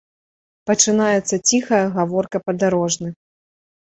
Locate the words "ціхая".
1.49-1.83